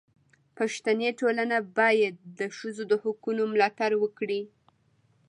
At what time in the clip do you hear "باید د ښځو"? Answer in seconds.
1.79-2.83